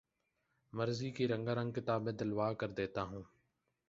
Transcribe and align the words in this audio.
مرضی 0.73 1.09
کی 1.15 1.23
رنگار 1.31 1.57
نگ 1.63 1.71
کتابیں 1.77 2.13
دلوا 2.19 2.47
کر 2.59 2.69
دیتا 2.77 3.01
ہوں 3.09 3.23